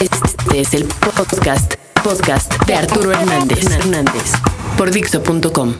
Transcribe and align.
Este 0.00 0.60
es 0.60 0.74
el 0.74 0.84
podcast, 0.84 1.74
podcast 2.04 2.52
de 2.66 2.74
Arturo 2.74 3.12
Hernández, 3.12 3.64
Hernández 3.70 4.32
por 4.76 4.90
Dixo.com. 4.90 5.74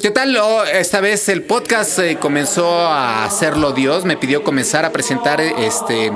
¿Qué 0.00 0.10
tal? 0.10 0.36
Esta 0.74 1.00
vez 1.00 1.30
el 1.30 1.44
podcast 1.44 1.98
eh, 2.00 2.18
comenzó 2.20 2.80
a 2.80 3.24
hacerlo 3.24 3.72
Dios. 3.72 4.04
Me 4.04 4.18
pidió 4.18 4.44
comenzar 4.44 4.84
a 4.84 4.92
presentar 4.92 5.40
este 5.40 6.12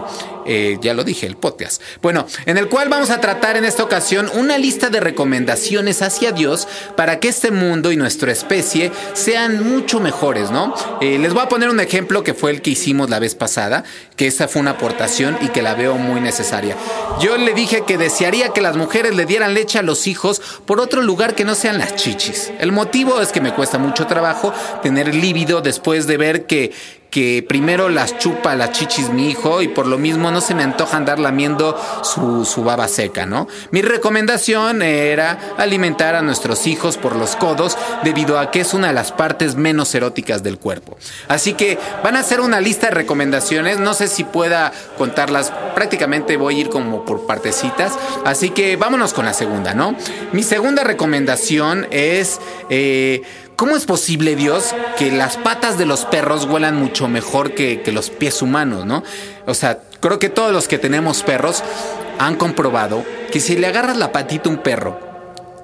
eh, 0.46 0.78
ya 0.80 0.94
lo 0.94 1.04
dije, 1.04 1.26
el 1.26 1.36
podcast. 1.36 1.82
Bueno, 2.02 2.26
en 2.46 2.58
el 2.58 2.68
cual 2.68 2.88
vamos 2.88 3.10
a 3.10 3.20
tratar 3.20 3.56
en 3.56 3.64
esta 3.64 3.82
ocasión 3.82 4.30
una 4.34 4.58
lista 4.58 4.90
de 4.90 5.00
recomendaciones 5.00 6.02
hacia 6.02 6.32
Dios 6.32 6.68
para 6.96 7.20
que 7.20 7.28
este 7.28 7.50
mundo 7.50 7.92
y 7.92 7.96
nuestra 7.96 8.32
especie 8.32 8.92
sean 9.14 9.68
mucho 9.68 10.00
mejores, 10.00 10.50
¿no? 10.50 10.74
Eh, 11.00 11.18
les 11.18 11.32
voy 11.32 11.42
a 11.42 11.48
poner 11.48 11.68
un 11.68 11.80
ejemplo 11.80 12.22
que 12.22 12.34
fue 12.34 12.50
el 12.50 12.62
que 12.62 12.70
hicimos 12.70 13.10
la 13.10 13.18
vez 13.18 13.34
pasada, 13.34 13.84
que 14.16 14.26
esa 14.26 14.48
fue 14.48 14.62
una 14.62 14.72
aportación 14.72 15.36
y 15.40 15.48
que 15.48 15.62
la 15.62 15.74
veo 15.74 15.96
muy 15.96 16.20
necesaria. 16.20 16.76
Yo 17.20 17.36
le 17.36 17.54
dije 17.54 17.84
que 17.86 17.98
desearía 17.98 18.50
que 18.50 18.60
las 18.60 18.76
mujeres 18.76 19.14
le 19.14 19.26
dieran 19.26 19.54
leche 19.54 19.78
a 19.78 19.82
los 19.82 20.06
hijos 20.06 20.40
por 20.64 20.80
otro 20.80 21.02
lugar 21.02 21.34
que 21.34 21.44
no 21.44 21.54
sean 21.54 21.78
las 21.78 21.96
chichis. 21.96 22.52
El 22.58 22.72
motivo 22.72 23.20
es 23.20 23.32
que 23.32 23.40
me 23.40 23.52
cuesta 23.52 23.78
mucho 23.78 24.06
trabajo 24.06 24.52
tener 24.82 25.14
líbido 25.14 25.60
después 25.60 26.06
de 26.06 26.16
ver 26.16 26.46
que 26.46 26.72
que 27.10 27.44
primero 27.46 27.88
las 27.88 28.18
chupa 28.18 28.54
las 28.54 28.72
chichis 28.72 29.10
mi 29.10 29.30
hijo 29.30 29.62
y 29.62 29.68
por 29.68 29.86
lo 29.86 29.98
mismo 29.98 30.30
no 30.30 30.40
se 30.40 30.54
me 30.54 30.62
antoja 30.62 30.96
andar 30.96 31.18
lamiendo 31.18 31.78
su, 32.02 32.44
su 32.44 32.64
baba 32.64 32.88
seca, 32.88 33.26
¿no? 33.26 33.48
Mi 33.70 33.82
recomendación 33.82 34.82
era 34.82 35.38
alimentar 35.56 36.14
a 36.14 36.22
nuestros 36.22 36.66
hijos 36.66 36.96
por 36.96 37.16
los 37.16 37.36
codos 37.36 37.76
debido 38.04 38.38
a 38.38 38.50
que 38.50 38.60
es 38.60 38.74
una 38.74 38.88
de 38.88 38.92
las 38.92 39.12
partes 39.12 39.56
menos 39.56 39.94
eróticas 39.94 40.42
del 40.42 40.58
cuerpo. 40.58 40.96
Así 41.28 41.54
que 41.54 41.78
van 42.02 42.16
a 42.16 42.20
hacer 42.20 42.40
una 42.40 42.60
lista 42.60 42.88
de 42.88 42.94
recomendaciones, 42.94 43.78
no 43.78 43.94
sé 43.94 44.08
si 44.08 44.24
pueda 44.24 44.72
contarlas, 44.98 45.52
prácticamente 45.74 46.36
voy 46.36 46.56
a 46.56 46.58
ir 46.58 46.68
como 46.68 47.04
por 47.04 47.26
partecitas, 47.26 47.98
así 48.24 48.50
que 48.50 48.76
vámonos 48.76 49.12
con 49.12 49.24
la 49.24 49.32
segunda, 49.32 49.74
¿no? 49.74 49.96
Mi 50.32 50.42
segunda 50.42 50.84
recomendación 50.84 51.86
es... 51.90 52.40
Eh, 52.70 53.22
¿Cómo 53.56 53.74
es 53.74 53.86
posible, 53.86 54.36
Dios, 54.36 54.74
que 54.98 55.10
las 55.10 55.38
patas 55.38 55.78
de 55.78 55.86
los 55.86 56.04
perros 56.04 56.44
huelan 56.44 56.76
mucho 56.76 57.08
mejor 57.08 57.54
que, 57.54 57.82
los 57.90 58.10
pies 58.10 58.42
humanos, 58.42 58.84
no? 58.84 59.02
O 59.46 59.54
sea, 59.54 59.78
creo 60.00 60.18
que 60.18 60.28
todos 60.28 60.52
los 60.52 60.68
que 60.68 60.76
tenemos 60.76 61.22
perros 61.22 61.64
han 62.18 62.36
comprobado 62.36 63.02
que 63.32 63.40
si 63.40 63.56
le 63.56 63.66
agarras 63.66 63.96
la 63.96 64.12
patita 64.12 64.50
a 64.50 64.52
un 64.52 64.58
perro 64.58 65.15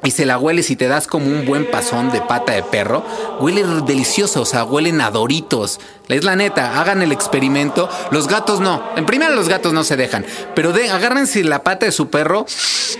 y 0.05 0.11
se 0.11 0.27
la 0.27 0.39
hueles 0.39 0.71
y 0.71 0.77
te 0.77 0.89
das 0.89 1.07
como 1.07 1.27
un 1.27 1.45
buen 1.45 1.71
pasón 1.71 2.11
de 2.11 2.21
pata 2.21 2.53
de 2.53 2.63
perro, 2.63 3.05
huele 3.41 3.65
delicioso, 3.87 4.43
o 4.43 4.47
sea, 4.47 4.65
huelen 4.65 5.01
a 5.01 5.11
doritos. 5.11 5.81
Es 6.09 6.25
la 6.25 6.37
neta, 6.37 6.81
hagan 6.81 7.01
el 7.01 7.13
experimento. 7.13 7.89
Los 8.11 8.29
gatos 8.29 8.61
no. 8.61 8.83
En 8.97 9.07
primera 9.07 9.31
los 9.31 9.49
gatos 9.49 9.73
no 9.73 9.85
se 9.85 9.97
dejan, 9.97 10.27
pero 10.55 10.73
de, 10.73 10.91
agárrense 10.91 11.43
la 11.45 11.63
pata 11.63 11.87
de 11.87 11.93
su 11.93 12.11
perro 12.11 12.45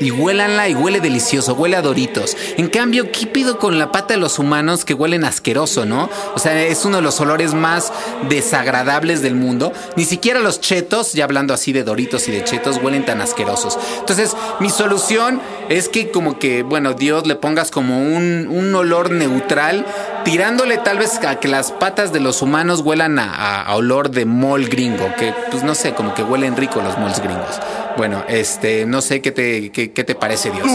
y 0.01 0.11
huélanla 0.11 0.69
y 0.69 0.75
huele 0.75 1.01
delicioso, 1.01 1.55
huele 1.55 1.77
a 1.77 1.83
doritos. 1.83 2.37
En 2.57 2.69
cambio, 2.69 3.11
¿qué 3.13 3.27
pido 3.27 3.59
con 3.59 3.79
la 3.79 3.93
pata 3.93 4.15
de 4.15 4.21
los 4.21 4.39
humanos 4.39 4.85
que 4.85 4.95
huelen 4.95 5.25
asqueroso, 5.25 5.85
no? 5.85 6.09
O 6.35 6.39
sea, 6.39 6.63
es 6.63 6.85
uno 6.85 6.97
de 6.97 7.03
los 7.03 7.21
olores 7.21 7.55
más 7.55 7.93
desagradables 8.29 9.21
del 9.21 9.35
mundo. 9.35 9.73
Ni 9.97 10.05
siquiera 10.05 10.41
los 10.41 10.61
chetos, 10.61 11.13
ya 11.13 11.25
hablando 11.25 11.53
así 11.53 11.73
de 11.73 11.85
doritos 11.85 12.29
y 12.29 12.33
de 12.33 12.45
chetos, 12.45 12.81
huelen 12.83 13.05
tan 13.05 13.21
asquerosos. 13.21 13.79
Entonces, 13.99 14.37
mi 14.61 14.71
solución 14.71 15.41
es 15.69 15.89
que 15.89 16.11
como 16.11 16.39
que, 16.39 16.63
bueno, 16.63 16.92
Dios, 16.95 17.27
le 17.27 17.35
pongas 17.35 17.71
como 17.71 17.99
un, 18.01 18.49
un 18.49 18.75
olor 18.75 19.11
neutral, 19.11 19.85
tirándole 20.25 20.79
tal 20.79 20.99
vez 20.99 21.19
a 21.25 21.37
que 21.37 21.49
las 21.49 21.73
patas 21.73 22.13
de 22.13 22.21
los 22.21 22.43
humanos 22.43 22.81
huelan 22.81 23.19
a, 23.19 23.67
olor 23.75 24.11
de 24.11 24.25
mol 24.25 24.67
gringo, 24.67 25.09
que 25.19 25.35
pues 25.51 25.63
no 25.63 25.75
sé, 25.75 25.95
como 25.95 26.15
que 26.15 26.23
huelen 26.23 26.57
rico 26.57 26.81
los 26.81 26.99
mols 26.99 27.21
gringos. 27.21 27.61
Bueno, 27.97 28.25
este, 28.29 28.87
no 28.87 29.03
sé 29.03 29.21
qué 29.21 29.33
te, 29.33 29.71
qué, 29.71 29.89
te 29.89 30.15
parece 30.15 30.51
Dios. 30.51 30.67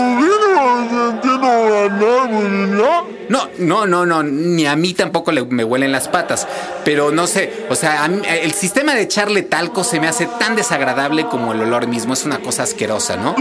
No, 3.29 3.49
no, 3.57 3.85
no, 3.85 4.05
no, 4.05 4.23
ni 4.23 4.65
a 4.65 4.75
mí 4.75 4.93
tampoco 4.93 5.31
me 5.31 5.63
huelen 5.63 5.91
las 5.91 6.07
patas, 6.07 6.47
pero 6.85 7.11
no 7.11 7.27
sé, 7.27 7.65
o 7.69 7.75
sea, 7.75 8.05
el 8.05 8.51
sistema 8.53 8.93
de 8.93 9.01
echarle 9.01 9.43
talco 9.43 9.83
se 9.83 9.99
me 9.99 10.07
hace 10.07 10.27
tan 10.39 10.55
desagradable 10.55 11.25
como 11.27 11.53
el 11.53 11.61
olor 11.61 11.87
mismo, 11.87 12.13
es 12.13 12.25
una 12.25 12.39
cosa 12.39 12.63
asquerosa, 12.63 13.17
¿no? 13.17 13.35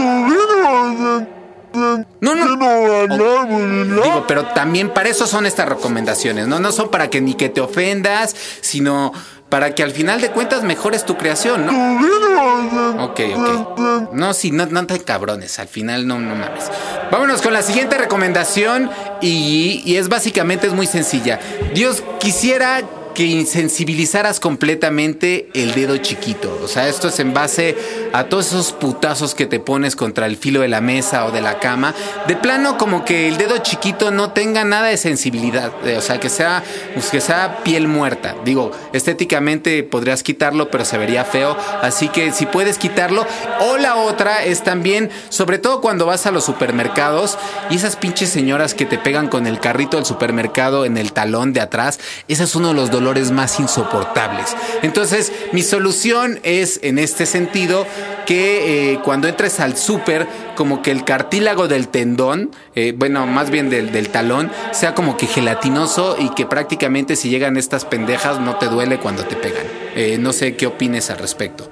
No, 1.77 2.35
no. 2.35 4.03
Digo, 4.03 4.25
pero 4.27 4.45
también 4.47 4.89
para 4.89 5.09
eso 5.09 5.27
son 5.27 5.45
estas 5.45 5.69
recomendaciones, 5.69 6.47
¿no? 6.47 6.59
No 6.59 6.71
son 6.71 6.89
para 6.89 7.09
que 7.09 7.21
ni 7.21 7.35
que 7.35 7.49
te 7.49 7.61
ofendas, 7.61 8.35
sino 8.61 9.13
para 9.49 9.73
que 9.73 9.83
al 9.83 9.91
final 9.91 10.19
de 10.19 10.29
cuentas 10.31 10.63
mejores 10.63 11.05
tu 11.05 11.15
creación, 11.15 11.65
¿no? 11.65 13.05
Ok, 13.05 13.19
ok. 13.35 14.13
No, 14.13 14.33
sí, 14.33 14.51
no, 14.51 14.65
no 14.65 14.85
te 14.85 14.99
cabrones, 14.99 15.59
al 15.59 15.67
final 15.67 16.05
no, 16.05 16.19
no 16.19 16.35
mames. 16.35 16.65
Vámonos 17.11 17.41
con 17.41 17.53
la 17.53 17.61
siguiente 17.61 17.97
recomendación 17.97 18.89
y, 19.21 19.81
y 19.85 19.95
es 19.95 20.09
básicamente, 20.09 20.67
es 20.67 20.73
muy 20.73 20.87
sencilla. 20.87 21.39
Dios 21.73 22.03
quisiera 22.19 22.81
que 23.17 23.23
insensibilizaras 23.23 24.39
completamente 24.39 25.49
el 25.55 25.73
dedo 25.73 25.97
chiquito. 25.97 26.55
O 26.63 26.67
sea, 26.67 26.87
esto 26.87 27.07
es 27.07 27.19
en 27.19 27.33
base 27.33 27.75
a 28.13 28.25
todos 28.25 28.45
esos 28.49 28.73
putazos 28.73 29.33
que 29.33 29.47
te 29.47 29.59
pones 29.59 29.95
contra 29.95 30.27
el 30.27 30.37
filo 30.37 30.61
de 30.61 30.67
la 30.67 30.81
mesa 30.81 31.25
o 31.25 31.31
de 31.31 31.41
la 31.41 31.57
cama. 31.57 31.95
De 32.27 32.35
plano, 32.35 32.77
como 32.77 33.05
que 33.05 33.27
el 33.27 33.37
dedo 33.37 33.57
chiquito 33.57 34.11
no 34.11 34.33
tenga 34.33 34.65
nada 34.65 34.89
de 34.89 34.97
sensibilidad. 34.97 35.71
O 35.97 36.01
sea, 36.01 36.19
que 36.19 36.29
sea, 36.29 36.63
pues, 36.93 37.09
que 37.09 37.19
sea 37.19 37.63
piel 37.63 37.87
muerta. 37.87 38.35
Digo, 38.45 38.69
estéticamente 38.93 39.81
podrías 39.81 40.21
quitarlo, 40.21 40.69
pero 40.69 40.85
se 40.85 40.99
vería 40.99 41.25
feo. 41.25 41.57
Así 41.81 42.09
que 42.09 42.31
si 42.31 42.45
puedes 42.45 42.77
quitarlo. 42.77 43.25
O 43.61 43.77
la 43.77 43.95
otra 43.95 44.43
es 44.43 44.61
también, 44.61 45.09
sobre 45.29 45.57
todo 45.57 45.81
cuando 45.81 46.05
vas 46.05 46.27
a 46.27 46.31
los 46.31 46.45
supermercados 46.45 47.39
y 47.71 47.77
esas 47.77 47.95
pinches 47.95 48.29
señoras 48.29 48.75
que 48.75 48.85
te 48.85 48.99
pegan 48.99 49.27
con 49.27 49.47
el 49.47 49.59
carrito 49.59 49.97
del 49.97 50.05
supermercado 50.05 50.85
en 50.85 50.97
el 50.97 51.13
talón 51.13 51.51
de 51.51 51.61
atrás. 51.61 51.99
Ese 52.27 52.43
es 52.43 52.55
uno 52.55 52.67
de 52.67 52.73
los 52.75 52.91
dolores 52.91 53.06
más 53.31 53.59
insoportables. 53.59 54.55
Entonces, 54.81 55.31
mi 55.53 55.61
solución 55.61 56.39
es 56.43 56.79
en 56.83 56.99
este 56.99 57.25
sentido 57.25 57.85
que 58.25 58.93
eh, 58.93 58.99
cuando 59.03 59.27
entres 59.27 59.59
al 59.59 59.77
súper, 59.77 60.27
como 60.55 60.81
que 60.81 60.91
el 60.91 61.05
cartílago 61.05 61.67
del 61.67 61.87
tendón, 61.87 62.51
eh, 62.75 62.93
bueno, 62.95 63.25
más 63.25 63.49
bien 63.49 63.69
del, 63.69 63.91
del, 63.91 64.09
talón, 64.09 64.51
sea 64.71 64.93
como 64.93 65.15
que 65.15 65.27
gelatinoso 65.27 66.17
y 66.19 66.29
que 66.31 66.45
prácticamente 66.45 67.15
si 67.15 67.29
llegan 67.29 67.55
estas 67.55 67.85
pendejas 67.85 68.39
no 68.41 68.57
te 68.57 68.67
duele 68.67 68.99
cuando 68.99 69.23
te 69.23 69.35
pegan. 69.35 69.65
Eh, 69.95 70.17
no 70.19 70.33
sé 70.33 70.55
qué 70.55 70.67
opines 70.67 71.09
al 71.09 71.19
respecto. 71.19 71.71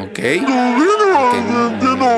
Ok. 0.00 0.18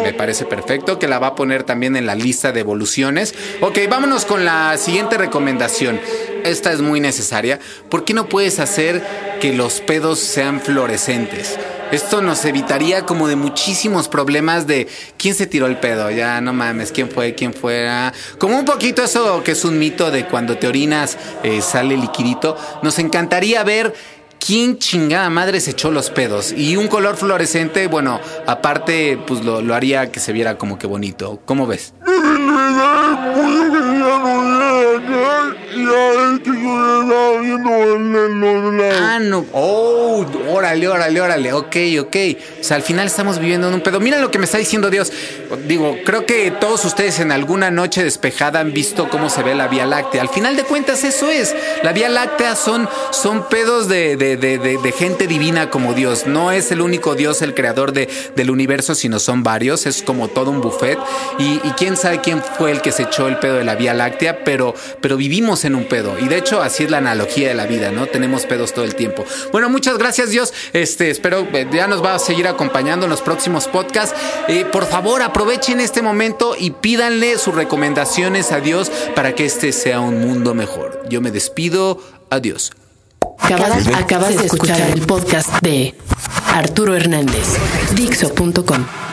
Me 0.04 0.12
parece 0.12 0.44
perfecto 0.44 0.98
que 0.98 1.08
la 1.08 1.18
va 1.18 1.28
a 1.28 1.34
poner 1.34 1.64
también 1.64 1.96
en 1.96 2.06
la 2.06 2.14
lista 2.14 2.52
de 2.52 2.60
evoluciones. 2.60 3.34
Ok, 3.60 3.78
vámonos 3.88 4.24
con 4.24 4.44
la 4.44 4.76
siguiente 4.78 5.18
recomendación. 5.18 6.00
Esta 6.44 6.72
es 6.72 6.80
muy 6.80 7.00
necesaria. 7.00 7.58
¿Por 7.88 8.04
qué 8.04 8.14
no 8.14 8.28
puedes 8.28 8.58
hacer 8.58 9.02
que 9.40 9.52
los 9.52 9.80
pedos 9.80 10.18
sean 10.18 10.60
fluorescentes? 10.60 11.58
Esto 11.92 12.22
nos 12.22 12.44
evitaría 12.46 13.04
como 13.04 13.28
de 13.28 13.36
muchísimos 13.36 14.08
problemas 14.08 14.66
de 14.66 14.88
quién 15.18 15.34
se 15.34 15.46
tiró 15.46 15.66
el 15.66 15.76
pedo, 15.76 16.10
ya 16.10 16.40
no 16.40 16.54
mames, 16.54 16.90
quién 16.90 17.10
fue, 17.10 17.34
quién 17.34 17.52
fuera. 17.52 18.14
Como 18.38 18.58
un 18.58 18.64
poquito 18.64 19.04
eso 19.04 19.42
que 19.44 19.52
es 19.52 19.62
un 19.66 19.78
mito 19.78 20.10
de 20.10 20.24
cuando 20.24 20.56
te 20.56 20.66
orinas 20.66 21.18
eh, 21.42 21.60
sale 21.60 21.98
liquidito. 21.98 22.56
Nos 22.82 22.98
encantaría 22.98 23.62
ver 23.62 23.92
¿Quién 24.44 24.78
chingada 24.78 25.30
madre 25.30 25.60
se 25.60 25.70
echó 25.70 25.92
los 25.92 26.10
pedos? 26.10 26.52
Y 26.52 26.76
un 26.76 26.88
color 26.88 27.16
fluorescente, 27.16 27.86
bueno, 27.86 28.20
aparte, 28.44 29.16
pues 29.24 29.44
lo, 29.44 29.62
lo 29.62 29.72
haría 29.72 30.10
que 30.10 30.18
se 30.18 30.32
viera 30.32 30.58
como 30.58 30.78
que 30.78 30.88
bonito. 30.88 31.40
¿Cómo 31.44 31.68
ves? 31.68 31.94
órale, 41.20 41.52
órale. 41.52 41.52
Ok, 41.52 42.06
ok. 42.06 42.16
O 42.60 42.64
sea, 42.64 42.76
al 42.76 42.82
final 42.82 43.06
estamos 43.06 43.38
viviendo 43.38 43.68
en 43.68 43.74
un 43.74 43.80
pedo. 43.80 44.00
Mira 44.00 44.18
lo 44.18 44.30
que 44.30 44.38
me 44.38 44.44
está 44.44 44.58
diciendo 44.58 44.90
Dios. 44.90 45.12
Digo, 45.66 45.96
creo 46.04 46.26
que 46.26 46.50
todos 46.50 46.84
ustedes 46.84 47.20
en 47.20 47.32
alguna 47.32 47.70
noche 47.70 48.04
despejada 48.04 48.60
han 48.60 48.72
visto 48.72 49.08
cómo 49.08 49.28
se 49.30 49.42
ve 49.42 49.54
la 49.54 49.68
Vía 49.68 49.86
Láctea. 49.86 50.22
Al 50.22 50.28
final 50.28 50.56
de 50.56 50.64
cuentas, 50.64 51.04
eso 51.04 51.30
es. 51.30 51.54
La 51.82 51.92
Vía 51.92 52.08
Láctea 52.08 52.56
son, 52.56 52.88
son 53.10 53.48
pedos 53.48 53.88
de, 53.88 54.16
de, 54.16 54.36
de, 54.36 54.92
gente 54.92 55.26
divina 55.26 55.70
como 55.70 55.94
Dios. 55.94 56.26
No 56.26 56.52
es 56.52 56.70
el 56.70 56.80
único 56.80 57.14
Dios 57.14 57.42
el 57.42 57.54
creador 57.54 57.92
del 57.92 58.50
universo, 58.50 58.94
sino 58.94 59.18
son 59.18 59.42
varios. 59.42 59.86
Es 59.86 60.02
como 60.02 60.28
todo 60.28 60.50
un 60.50 60.60
buffet. 60.60 60.98
Y, 61.38 61.60
y 61.64 61.72
quién 61.76 61.96
sabe 61.96 62.20
quién 62.20 62.42
fue 62.42 62.70
el 62.70 62.80
que 62.80 62.92
se 62.92 63.04
echó 63.04 63.28
el 63.28 63.38
pedo 63.38 63.56
de 63.56 63.64
la 63.64 63.74
Vía 63.74 63.94
Láctea, 63.94 64.44
pero, 64.44 64.74
pero 65.00 65.16
vivimos 65.16 65.64
en 65.64 65.74
un 65.74 65.84
pedo. 65.84 66.18
Y 66.18 66.28
de 66.28 66.38
hecho, 66.38 66.62
así 66.62 66.84
es 66.84 66.90
la 66.90 66.98
analogía 66.98 67.48
de 67.48 67.54
la 67.54 67.66
vida, 67.66 67.90
¿no? 67.90 68.06
Tenemos 68.06 68.46
pedos 68.46 68.72
todo 68.72 68.84
el 68.84 68.94
tiempo. 68.94 69.24
Bueno, 69.50 69.68
muchas 69.68 69.98
gracias, 69.98 70.30
Dios. 70.30 70.52
Este, 70.72 71.01
espero 71.10 71.46
eh, 71.52 71.68
ya 71.72 71.86
nos 71.86 72.04
va 72.04 72.14
a 72.14 72.18
seguir 72.18 72.46
acompañando 72.48 73.06
en 73.06 73.10
los 73.10 73.22
próximos 73.22 73.68
podcasts. 73.68 74.14
Eh, 74.48 74.64
por 74.64 74.86
favor, 74.86 75.22
aprovechen 75.22 75.80
este 75.80 76.02
momento 76.02 76.54
y 76.58 76.70
pídanle 76.70 77.38
sus 77.38 77.54
recomendaciones 77.54 78.52
a 78.52 78.60
Dios 78.60 78.90
para 79.14 79.34
que 79.34 79.44
este 79.46 79.72
sea 79.72 80.00
un 80.00 80.20
mundo 80.20 80.54
mejor. 80.54 81.02
Yo 81.08 81.20
me 81.20 81.30
despido. 81.30 82.00
Adiós. 82.30 82.72
Acabas, 83.38 83.86
acabas 83.88 84.38
de 84.38 84.46
escuchar 84.46 84.80
el 84.80 85.02
podcast 85.02 85.60
de 85.62 85.94
Arturo 86.46 86.94
Hernández. 86.94 87.46
Dixo.com. 87.94 89.11